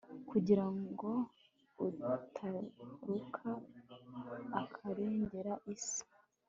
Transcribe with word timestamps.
Kugira 0.29 0.65
ngo 0.79 1.11
atagaruka 2.15 3.47
akarengera 4.61 5.53
isi 5.73 6.01